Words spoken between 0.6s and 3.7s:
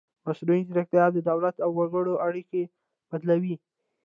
ځیرکتیا د دولت او وګړي اړیکه بدلوي.